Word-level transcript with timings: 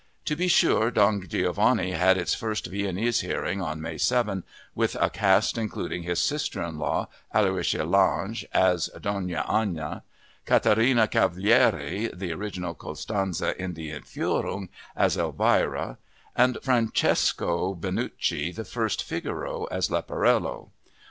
To 0.25 0.35
be 0.35 0.47
sure, 0.47 0.89
Don 0.89 1.21
Giovanni 1.27 1.91
had 1.91 2.17
its 2.17 2.33
first 2.33 2.65
Viennese 2.65 3.19
hearing 3.19 3.61
on 3.61 3.79
May 3.83 3.99
7, 3.99 4.43
with 4.73 4.95
a 4.99 5.11
cast 5.11 5.59
including 5.59 6.01
his 6.01 6.19
sister 6.19 6.63
in 6.63 6.79
law, 6.79 7.07
Aloysia 7.35 7.85
Lange, 7.85 8.47
as 8.51 8.87
Donna 8.99 9.45
Anna, 9.47 10.01
Catarina 10.47 11.07
Cavalieri 11.07 12.07
(the 12.15 12.33
original 12.33 12.73
Constanze 12.73 13.55
in 13.59 13.75
Die 13.75 13.91
Entführung) 13.95 14.69
as 14.95 15.17
Elvira, 15.17 15.99
and 16.35 16.57
Francesco 16.63 17.75
Benucci, 17.75 18.51
the 18.55 18.65
first 18.65 19.03
Figaro, 19.03 19.65
as 19.65 19.91
Leporello. 19.91 20.71